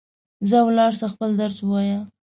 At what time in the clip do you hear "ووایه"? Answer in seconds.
1.61-1.99